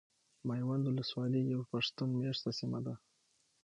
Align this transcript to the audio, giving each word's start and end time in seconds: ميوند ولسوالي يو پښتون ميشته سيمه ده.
ميوند 0.47 0.83
ولسوالي 0.87 1.41
يو 1.53 1.61
پښتون 1.71 2.09
ميشته 2.19 2.49
سيمه 2.59 2.79
ده. 2.85 2.93